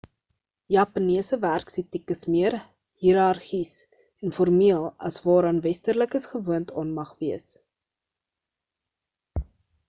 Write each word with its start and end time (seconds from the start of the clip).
japannese 0.75 1.37
werksetiek 1.41 2.13
is 2.15 2.23
meer 2.35 2.57
hierargies 3.03 3.73
en 4.25 4.33
formeel 4.39 4.87
as 5.11 5.19
waaraan 5.27 5.61
westerlikes 5.67 6.27
gewoond 6.33 6.75
aan 6.81 6.91
mag 6.99 7.13
wees 7.23 7.47